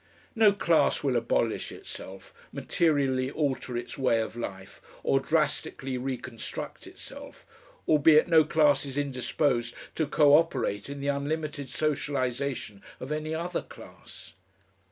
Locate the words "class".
0.51-1.03, 8.43-8.83, 13.61-14.33